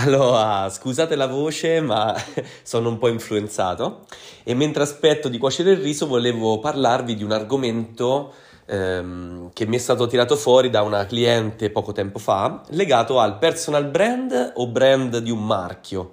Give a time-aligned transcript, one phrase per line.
[0.00, 2.14] Allora, scusate la voce, ma
[2.62, 4.04] sono un po' influenzato.
[4.44, 8.32] E mentre aspetto di cuocere il riso volevo parlarvi di un argomento
[8.66, 13.38] ehm, che mi è stato tirato fuori da una cliente poco tempo fa, legato al
[13.38, 16.12] personal brand o brand di un marchio,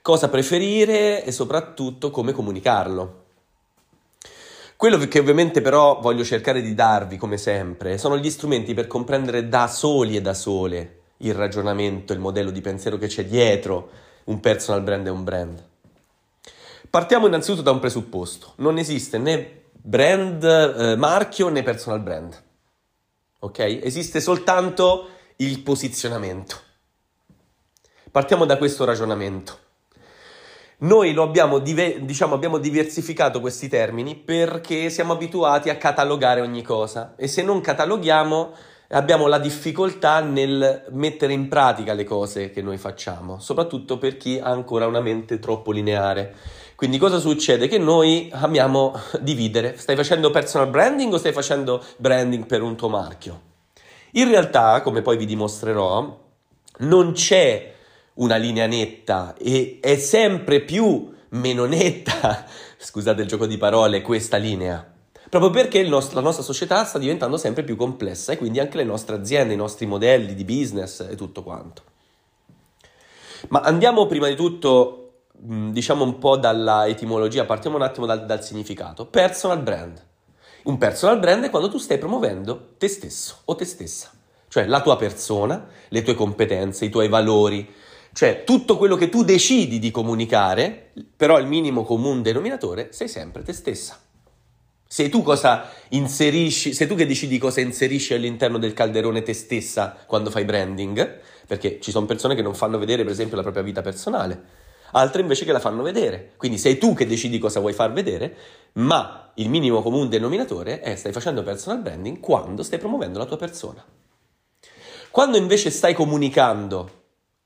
[0.00, 3.24] cosa preferire e soprattutto come comunicarlo.
[4.76, 9.46] Quello che ovviamente però voglio cercare di darvi, come sempre, sono gli strumenti per comprendere
[9.46, 13.90] da soli e da sole il ragionamento, il modello di pensiero che c'è dietro
[14.24, 15.64] un personal brand e un brand.
[16.90, 18.52] Partiamo innanzitutto da un presupposto.
[18.56, 22.42] Non esiste né brand eh, marchio né personal brand.
[23.40, 23.58] Ok?
[23.58, 26.56] Esiste soltanto il posizionamento.
[28.10, 29.64] Partiamo da questo ragionamento.
[30.78, 37.14] Noi abbiamo, dive- diciamo, abbiamo diversificato questi termini perché siamo abituati a catalogare ogni cosa
[37.16, 38.52] e se non cataloghiamo
[38.90, 44.38] abbiamo la difficoltà nel mettere in pratica le cose che noi facciamo, soprattutto per chi
[44.38, 46.34] ha ancora una mente troppo lineare.
[46.76, 47.68] Quindi cosa succede?
[47.68, 49.76] Che noi amiamo dividere.
[49.76, 53.40] Stai facendo personal branding o stai facendo branding per un tuo marchio?
[54.12, 56.24] In realtà, come poi vi dimostrerò,
[56.78, 57.74] non c'è
[58.14, 62.46] una linea netta e è sempre più meno netta,
[62.78, 64.94] scusate il gioco di parole, questa linea
[65.28, 68.84] proprio perché nostro, la nostra società sta diventando sempre più complessa e quindi anche le
[68.84, 71.82] nostre aziende, i nostri modelli di business e tutto quanto.
[73.48, 78.42] Ma andiamo prima di tutto, diciamo un po' dalla etimologia, partiamo un attimo dal, dal
[78.42, 79.06] significato.
[79.06, 80.04] Personal brand.
[80.64, 84.10] Un personal brand è quando tu stai promuovendo te stesso o te stessa,
[84.48, 87.72] cioè la tua persona, le tue competenze, i tuoi valori,
[88.12, 93.42] cioè tutto quello che tu decidi di comunicare, però il minimo comune denominatore sei sempre
[93.42, 94.00] te stessa.
[94.88, 100.44] Sei tu sei tu che decidi cosa inserisci all'interno del calderone te stessa quando fai
[100.44, 104.40] branding, perché ci sono persone che non fanno vedere per esempio la propria vita personale,
[104.92, 106.32] altre invece che la fanno vedere.
[106.36, 108.36] Quindi sei tu che decidi cosa vuoi far vedere,
[108.74, 113.36] ma il minimo comune denominatore è stai facendo personal branding quando stai promuovendo la tua
[113.36, 113.84] persona.
[115.10, 116.90] Quando invece stai comunicando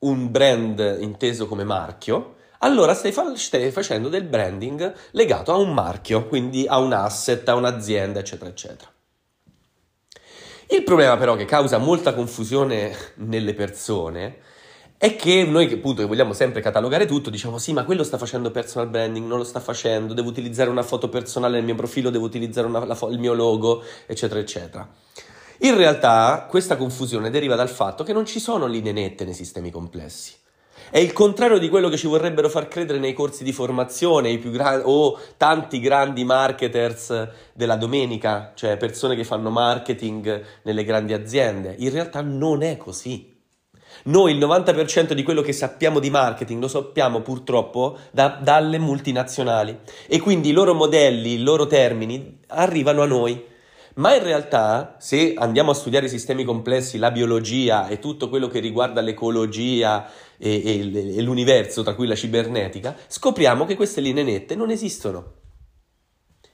[0.00, 5.72] un brand inteso come marchio, allora stai, fa- stai, facendo del branding legato a un
[5.72, 8.91] marchio, quindi a un asset, a un'azienda, eccetera, eccetera.
[10.69, 14.38] Il problema però che causa molta confusione nelle persone
[14.97, 18.50] è che noi appunto che vogliamo sempre catalogare tutto, diciamo sì, ma quello sta facendo
[18.50, 22.27] personal branding, non lo sta facendo, devo utilizzare una foto personale nel mio profilo, devo
[22.27, 24.87] utilizzare una, fo- il mio logo, eccetera, eccetera.
[25.60, 29.71] In realtà questa confusione deriva dal fatto che non ci sono linee nette nei sistemi
[29.71, 30.34] complessi.
[30.92, 34.88] È il contrario di quello che ci vorrebbero far credere nei corsi di formazione gra-
[34.88, 41.76] o tanti grandi marketers della domenica, cioè persone che fanno marketing nelle grandi aziende.
[41.78, 43.38] In realtà non è così.
[44.04, 49.78] Noi il 90% di quello che sappiamo di marketing lo sappiamo purtroppo da, dalle multinazionali
[50.08, 53.46] e quindi i loro modelli, i loro termini arrivano a noi.
[54.00, 58.48] Ma in realtà, se andiamo a studiare i sistemi complessi, la biologia e tutto quello
[58.48, 64.22] che riguarda l'ecologia e, e, e l'universo, tra cui la cibernetica, scopriamo che queste linee
[64.22, 65.34] nette non esistono.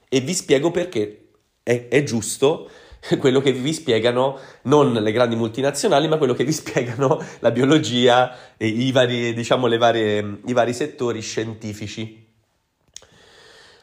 [0.09, 1.29] E vi spiego perché
[1.63, 2.69] è, è giusto
[3.17, 8.57] quello che vi spiegano non le grandi multinazionali, ma quello che vi spiegano la biologia
[8.57, 12.27] e i vari, diciamo, varie, i vari settori scientifici.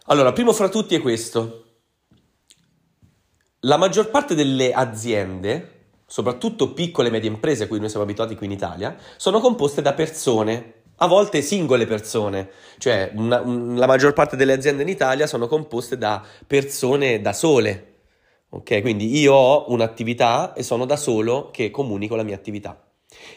[0.09, 1.65] Allora, primo fra tutti è questo.
[3.65, 8.37] La maggior parte delle aziende, soprattutto piccole e medie imprese a cui noi siamo abituati
[8.37, 13.87] qui in Italia, sono composte da persone, a volte singole persone, cioè una, un, la
[13.87, 17.93] maggior parte delle aziende in Italia sono composte da persone da sole.
[18.51, 22.84] Ok, quindi io ho un'attività e sono da solo che comunico la mia attività.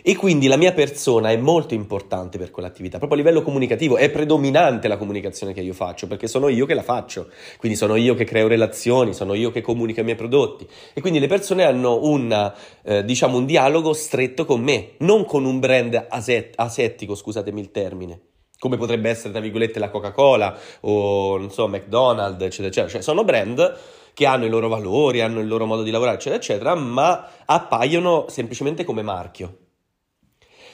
[0.01, 4.09] E quindi la mia persona è molto importante per quell'attività, proprio a livello comunicativo, è
[4.09, 8.15] predominante la comunicazione che io faccio, perché sono io che la faccio, quindi sono io
[8.15, 10.67] che creo relazioni, sono io che comunico i miei prodotti.
[10.93, 12.53] E quindi le persone hanno una,
[12.83, 17.71] eh, diciamo, un dialogo stretto con me, non con un brand aset- asettico, scusatemi il
[17.71, 18.21] termine
[18.59, 22.89] come potrebbe essere, tra virgolette, la Coca-Cola o, non so, McDonald's, eccetera, eccetera.
[22.89, 23.77] Cioè, sono brand
[24.13, 28.25] che hanno i loro valori, hanno il loro modo di lavorare, eccetera, eccetera, ma appaiono
[28.29, 29.66] semplicemente come marchio.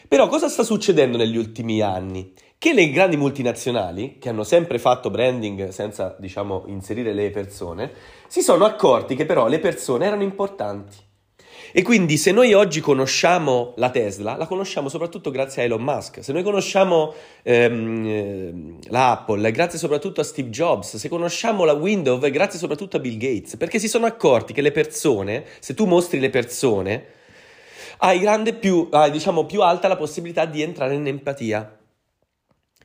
[0.08, 2.34] Però cosa sta succedendo negli ultimi anni?
[2.64, 7.92] che le grandi multinazionali, che hanno sempre fatto branding senza, diciamo, inserire le persone,
[8.28, 10.96] si sono accorti che però le persone erano importanti.
[11.74, 16.24] E quindi se noi oggi conosciamo la Tesla, la conosciamo soprattutto grazie a Elon Musk.
[16.24, 20.96] Se noi conosciamo ehm, eh, la grazie soprattutto a Steve Jobs.
[20.96, 23.58] Se conosciamo la Windows, grazie soprattutto a Bill Gates.
[23.58, 27.06] Perché si sono accorti che le persone, se tu mostri le persone,
[27.98, 31.80] hai, grande più, hai diciamo, più alta la possibilità di entrare in empatia.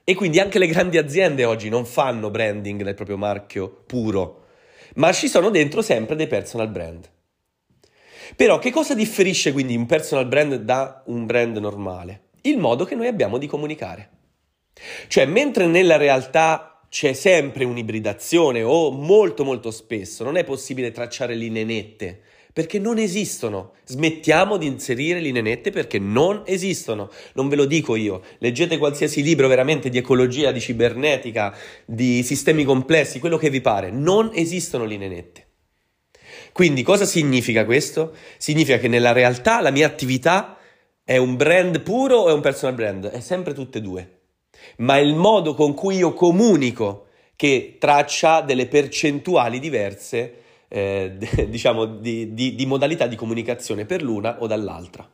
[0.05, 4.47] E quindi anche le grandi aziende oggi non fanno branding del proprio marchio puro,
[4.95, 7.09] ma ci sono dentro sempre dei personal brand.
[8.35, 12.23] Però che cosa differisce quindi un personal brand da un brand normale?
[12.43, 14.11] Il modo che noi abbiamo di comunicare.
[15.09, 21.35] Cioè, mentre nella realtà c'è sempre un'ibridazione o molto molto spesso non è possibile tracciare
[21.35, 22.23] linee nette
[22.59, 23.75] perché non esistono.
[23.85, 27.09] Smettiamo di inserire linee nette perché non esistono.
[27.35, 28.21] Non ve lo dico io.
[28.39, 33.93] Leggete qualsiasi libro veramente di ecologia, di cibernetica, di sistemi complessi, quello che vi pare.
[33.93, 35.47] Non esistono linee nette.
[36.51, 38.17] Quindi cosa significa questo?
[38.39, 40.59] Significa che nella realtà la mia attività
[41.05, 43.09] è un brand puro o è un personal brand?
[43.09, 44.19] È sempre tutte e due.
[44.79, 47.07] Ma il modo con cui io comunico
[47.37, 51.17] che traccia delle percentuali diverse, eh,
[51.49, 55.09] diciamo, di, di, di modalità di comunicazione per l'una o dall'altra.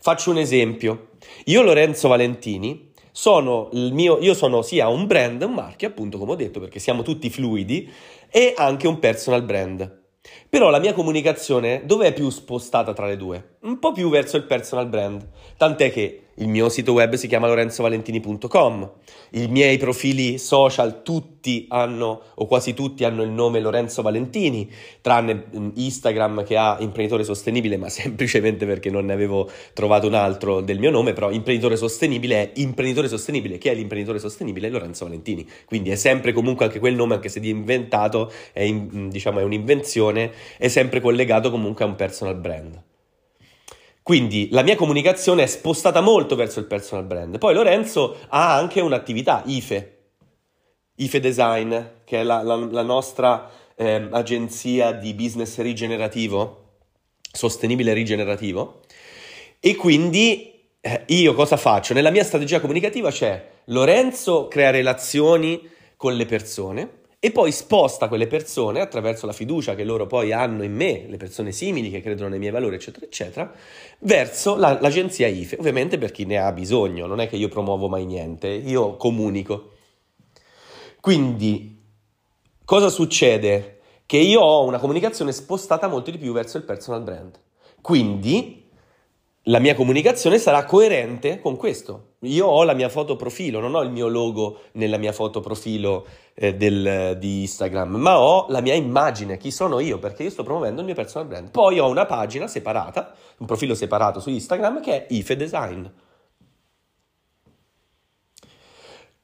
[0.00, 1.10] Faccio un esempio.
[1.44, 6.32] Io, Lorenzo Valentini, sono il mio, io sono sia un brand, un marchio, appunto, come
[6.32, 7.90] ho detto, perché siamo tutti fluidi,
[8.30, 10.02] e anche un personal brand.
[10.50, 13.56] Però la mia comunicazione dove è più spostata tra le due?
[13.60, 15.28] Un po' più verso il personal brand,
[15.58, 18.90] tant'è che il mio sito web si chiama lorenzovalentini.com,
[19.30, 25.46] i miei profili social tutti hanno, o quasi tutti hanno il nome Lorenzo Valentini, tranne
[25.56, 30.60] mm, Instagram che ha imprenditore sostenibile, ma semplicemente perché non ne avevo trovato un altro
[30.60, 34.68] del mio nome, però imprenditore sostenibile è imprenditore sostenibile, che è l'imprenditore sostenibile?
[34.68, 39.08] Lorenzo Valentini, quindi è sempre comunque anche quel nome, anche se di inventato, è, mm,
[39.08, 42.82] diciamo, è un'invenzione, è sempre collegato comunque a un personal brand.
[44.02, 47.36] Quindi la mia comunicazione è spostata molto verso il personal brand.
[47.38, 49.98] Poi Lorenzo ha anche un'attività, IFE,
[50.94, 56.76] IFE Design, che è la, la, la nostra eh, agenzia di business rigenerativo,
[57.30, 58.80] sostenibile rigenerativo.
[59.60, 61.92] E quindi eh, io cosa faccio?
[61.92, 68.28] Nella mia strategia comunicativa c'è Lorenzo crea relazioni con le persone, e poi sposta quelle
[68.28, 72.28] persone attraverso la fiducia che loro poi hanno in me, le persone simili che credono
[72.28, 73.52] nei miei valori, eccetera, eccetera,
[74.00, 77.88] verso la, l'agenzia IFE, ovviamente per chi ne ha bisogno, non è che io promuovo
[77.88, 79.72] mai niente, io comunico.
[81.00, 81.82] Quindi,
[82.64, 83.80] cosa succede?
[84.06, 87.36] Che io ho una comunicazione spostata molto di più verso il personal brand.
[87.80, 88.64] Quindi,
[89.44, 92.07] la mia comunicazione sarà coerente con questo.
[92.22, 96.04] Io ho la mia foto profilo, non ho il mio logo nella mia foto profilo
[96.34, 100.42] eh, del, di Instagram, ma ho la mia immagine, chi sono io, perché io sto
[100.42, 101.50] promuovendo il mio personal brand.
[101.50, 105.86] Poi ho una pagina separata, un profilo separato su Instagram che è IFE Design.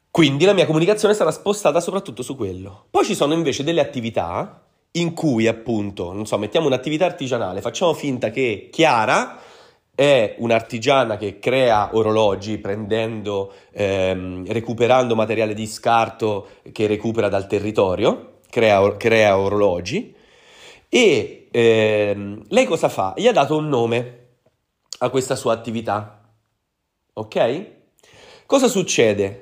[0.09, 2.87] Quindi la mia comunicazione sarà spostata soprattutto su quello.
[2.91, 4.63] Poi ci sono invece delle attività
[4.93, 9.41] in cui appunto, non so, mettiamo un'attività artigianale, facciamo finta che Chiara
[9.95, 18.39] è un'artigiana che crea orologi prendendo, ehm, recuperando materiale di scarto che recupera dal territorio,
[18.51, 20.15] crea, crea orologi
[20.89, 23.15] e ehm, lei cosa fa?
[23.17, 24.19] Gli ha dato un nome
[24.99, 26.21] a questa sua attività.
[27.15, 27.67] Ok?
[28.47, 29.41] Cosa succede?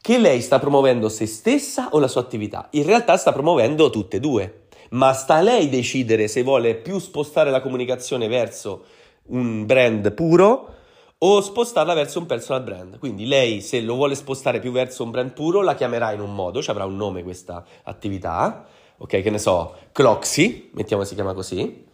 [0.00, 2.68] Che lei sta promuovendo se stessa o la sua attività?
[2.72, 6.98] In realtà sta promuovendo tutte e due, ma sta a lei decidere se vuole più
[6.98, 8.84] spostare la comunicazione verso
[9.28, 10.74] un brand puro
[11.18, 12.98] o spostarla verso un personal brand.
[12.98, 16.34] Quindi lei, se lo vuole spostare più verso un brand puro, la chiamerà in un
[16.34, 18.66] modo, ci avrà un nome questa attività,
[18.98, 19.22] ok?
[19.22, 21.84] Che ne so, Cloxy, mettiamo si chiama così.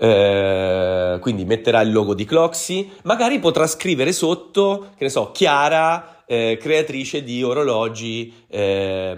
[0.00, 6.17] Eh, quindi metterà il logo di Cloxy, magari potrà scrivere sotto, che ne so, Chiara
[6.30, 9.16] eh, creatrice di orologi eh,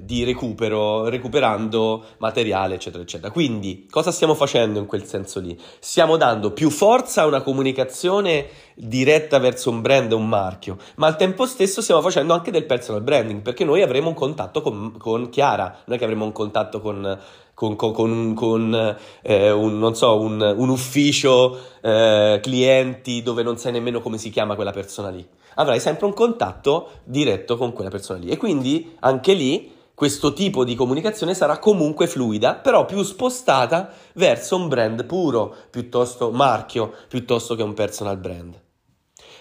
[0.00, 3.30] di recupero, recuperando materiale, eccetera, eccetera.
[3.30, 5.56] Quindi, cosa stiamo facendo in quel senso lì?
[5.78, 8.46] Stiamo dando più forza a una comunicazione
[8.80, 13.02] diretta verso un brand un marchio, ma al tempo stesso stiamo facendo anche del personal
[13.02, 17.18] branding, perché noi avremo un contatto con, con Chiara, è che avremo un contatto con
[17.60, 23.72] con, con, con, con eh, un, so, un, un, ufficio eh, clienti dove non sai
[23.72, 25.26] nemmeno come si chiama quella persona lì.
[25.56, 28.30] Avrai sempre un contatto diretto con quella persona lì.
[28.30, 34.56] E quindi anche lì questo tipo di comunicazione sarà comunque fluida, però più spostata verso
[34.56, 38.58] un brand puro, piuttosto marchio, piuttosto che un personal brand.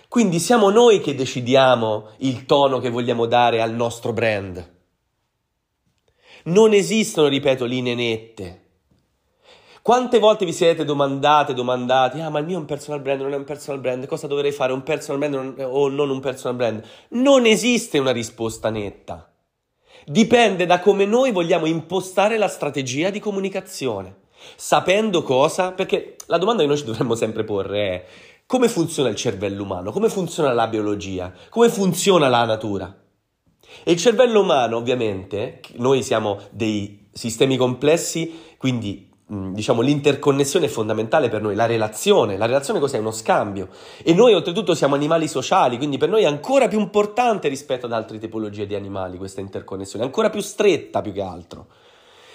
[0.10, 4.78] Quindi siamo noi che decidiamo il tono che vogliamo dare al nostro brand.
[6.46, 8.64] Non esistono, ripeto, linee nette.
[9.84, 13.34] Quante volte vi siete domandate, domandati, ah ma il mio è un personal brand, non
[13.34, 16.84] è un personal brand, cosa dovrei fare, un personal brand o non un personal brand?
[17.10, 19.32] Non esiste una risposta netta.
[20.06, 24.22] Dipende da come noi vogliamo impostare la strategia di comunicazione.
[24.56, 25.72] Sapendo cosa?
[25.72, 28.06] Perché la domanda che noi ci dovremmo sempre porre è
[28.50, 32.92] come funziona il cervello umano, come funziona la biologia, come funziona la natura.
[33.84, 41.30] E il cervello umano, ovviamente, noi siamo dei sistemi complessi, quindi diciamo l'interconnessione è fondamentale
[41.30, 42.38] per noi, la relazione.
[42.38, 42.98] La relazione cos'è?
[42.98, 43.70] Uno scambio.
[44.02, 47.94] E noi oltretutto siamo animali sociali, quindi per noi è ancora più importante rispetto ad
[47.94, 51.68] altre tipologie di animali questa interconnessione, ancora più stretta più che altro.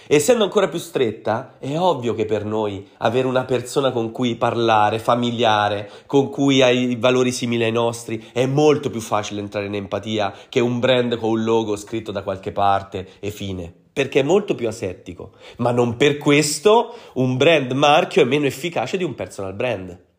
[0.06, 4.99] Essendo ancora più stretta, è ovvio che per noi avere una persona con cui parlare,
[4.99, 10.34] familiare, con cui hai valori simili ai nostri, è molto più facile entrare in empatia
[10.50, 13.73] che un brand con un logo scritto da qualche parte e fine.
[13.94, 15.32] Perché è molto più asettico.
[15.58, 20.12] Ma non per questo un brand marchio è meno efficace di un personal brand.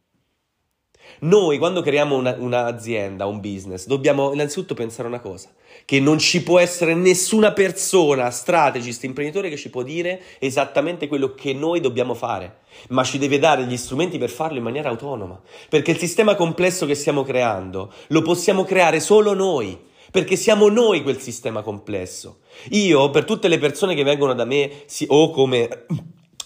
[1.19, 5.49] Noi quando creiamo una, un'azienda, un business, dobbiamo innanzitutto pensare una cosa,
[5.85, 11.35] che non ci può essere nessuna persona, strategist, imprenditore che ci può dire esattamente quello
[11.35, 15.39] che noi dobbiamo fare, ma ci deve dare gli strumenti per farlo in maniera autonoma,
[15.69, 21.03] perché il sistema complesso che stiamo creando lo possiamo creare solo noi, perché siamo noi
[21.03, 22.39] quel sistema complesso.
[22.71, 25.85] Io, per tutte le persone che vengono da me, o come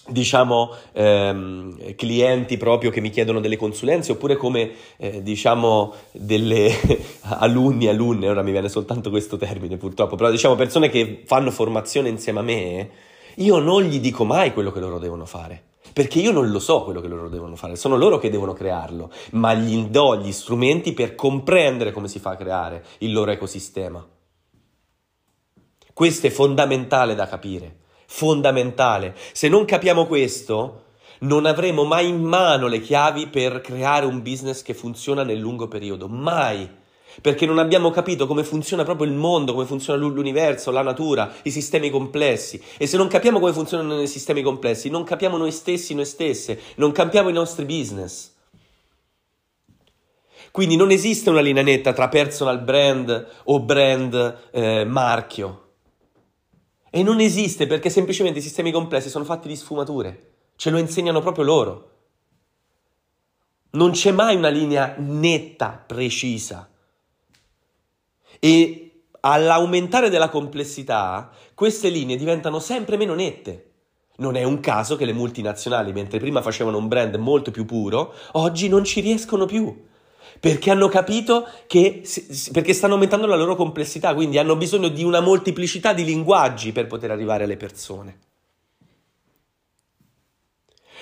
[0.08, 6.72] diciamo ehm, clienti proprio che mi chiedono delle consulenze oppure come eh, diciamo delle
[7.22, 12.10] alunni alunne ora mi viene soltanto questo termine purtroppo però diciamo persone che fanno formazione
[12.10, 12.90] insieme a me
[13.36, 15.64] io non gli dico mai quello che loro devono fare
[15.94, 19.12] perché io non lo so quello che loro devono fare, sono loro che devono crearlo,
[19.32, 24.06] ma gli do gli strumenti per comprendere come si fa a creare il loro ecosistema.
[25.92, 27.78] Questo è fondamentale da capire
[28.12, 29.16] fondamentale.
[29.34, 30.86] Se non capiamo questo,
[31.20, 35.68] non avremo mai in mano le chiavi per creare un business che funziona nel lungo
[35.68, 36.78] periodo, mai.
[37.22, 41.52] Perché non abbiamo capito come funziona proprio il mondo, come funziona l'universo, la natura, i
[41.52, 42.62] sistemi complessi.
[42.78, 46.60] E se non capiamo come funzionano i sistemi complessi, non capiamo noi stessi, noi stesse,
[46.76, 48.34] non capiamo i nostri business.
[50.52, 55.69] Quindi non esiste una linea netta tra personal brand o brand eh, marchio.
[56.90, 60.34] E non esiste perché semplicemente i sistemi complessi sono fatti di sfumature.
[60.56, 61.92] Ce lo insegnano proprio loro.
[63.72, 66.70] Non c'è mai una linea netta, precisa.
[68.40, 73.66] E all'aumentare della complessità, queste linee diventano sempre meno nette.
[74.18, 78.14] Non è un caso che le multinazionali, mentre prima facevano un brand molto più puro,
[78.34, 79.88] oggi non ci riescono più
[80.40, 82.04] perché hanno capito che
[82.52, 86.88] perché stanno aumentando la loro complessità, quindi hanno bisogno di una molteplicità di linguaggi per
[86.88, 88.20] poter arrivare alle persone.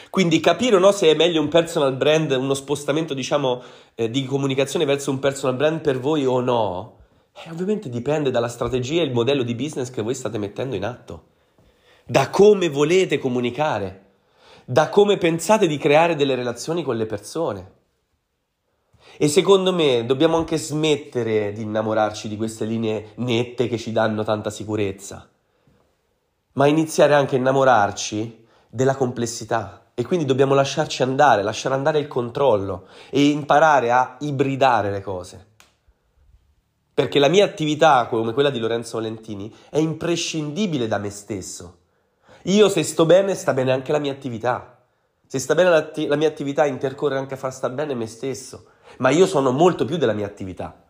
[0.10, 3.62] Quindi capire no se è meglio un personal brand, uno spostamento diciamo
[3.96, 6.98] eh, di comunicazione verso un personal brand per voi o no,
[7.34, 10.86] eh, ovviamente dipende dalla strategia e il modello di business che voi state mettendo in
[10.86, 11.26] atto,
[12.06, 14.06] da come volete comunicare,
[14.66, 17.76] da come pensate di creare delle relazioni con le persone.
[19.20, 24.24] E secondo me dobbiamo anche smettere di innamorarci di queste linee nette che ci danno
[24.24, 25.28] tanta sicurezza,
[26.54, 29.86] ma iniziare anche a innamorarci della complessità.
[29.96, 35.48] E quindi dobbiamo lasciarci andare, lasciare andare il controllo e imparare a ibridare le cose.
[36.94, 41.80] Perché la mia attività, come quella di Lorenzo Valentini, è imprescindibile da me stesso.
[42.44, 44.80] Io se sto bene, sta bene anche la mia attività.
[45.26, 48.76] Se sta bene la, la mia attività, intercorre anche a far star bene me stesso
[48.98, 50.84] ma io sono molto più della mia attività.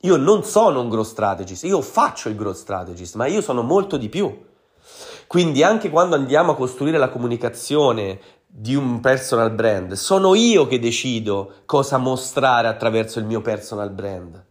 [0.00, 3.96] Io non sono un growth strategist, io faccio il growth strategist, ma io sono molto
[3.96, 4.44] di più.
[5.26, 10.78] Quindi anche quando andiamo a costruire la comunicazione di un personal brand, sono io che
[10.78, 14.44] decido cosa mostrare attraverso il mio personal brand.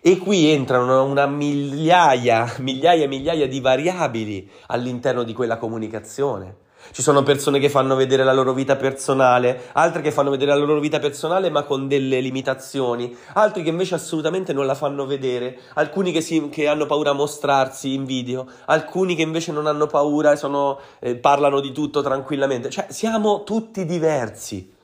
[0.00, 6.56] E qui entrano una migliaia, migliaia e migliaia di variabili all'interno di quella comunicazione.
[6.90, 10.56] Ci sono persone che fanno vedere la loro vita personale, altre che fanno vedere la
[10.56, 15.60] loro vita personale ma con delle limitazioni, altri che invece assolutamente non la fanno vedere,
[15.74, 19.86] alcuni che, si, che hanno paura a mostrarsi in video, alcuni che invece non hanno
[19.86, 22.68] paura e sono, eh, parlano di tutto tranquillamente.
[22.68, 24.74] Cioè, siamo tutti diversi.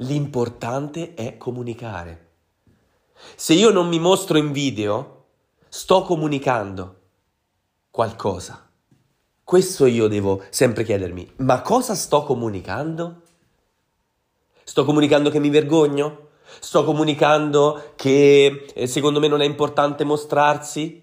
[0.00, 2.26] L'importante è comunicare.
[3.34, 5.24] Se io non mi mostro in video,
[5.68, 6.96] sto comunicando
[7.90, 8.67] qualcosa.
[9.48, 13.22] Questo io devo sempre chiedermi, ma cosa sto comunicando?
[14.62, 16.32] Sto comunicando che mi vergogno?
[16.60, 21.02] Sto comunicando che eh, secondo me non è importante mostrarsi?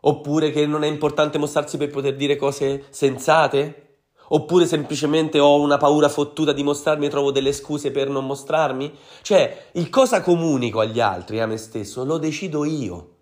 [0.00, 4.00] Oppure che non è importante mostrarsi per poter dire cose sensate?
[4.28, 8.92] Oppure semplicemente ho una paura fottuta di mostrarmi e trovo delle scuse per non mostrarmi?
[9.22, 13.15] Cioè, il cosa comunico agli altri e a me stesso lo decido io.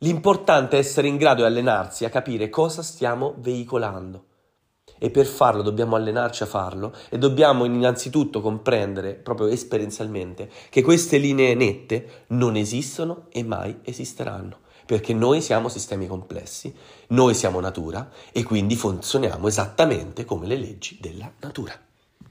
[0.00, 4.26] L'importante è essere in grado di allenarsi a capire cosa stiamo veicolando.
[4.98, 11.16] E per farlo dobbiamo allenarci a farlo e dobbiamo innanzitutto comprendere, proprio esperienzialmente, che queste
[11.16, 16.74] linee nette non esistono e mai esisteranno, perché noi siamo sistemi complessi,
[17.08, 21.85] noi siamo natura e quindi funzioniamo esattamente come le leggi della natura.